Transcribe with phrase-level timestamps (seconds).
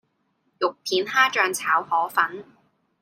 [0.03, 0.03] 肉
[0.83, 2.43] 片蝦醬炒河粉